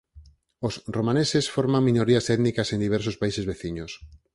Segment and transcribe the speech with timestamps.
[0.67, 3.91] Os romaneses forman minorías étnicas en diversos países veciños.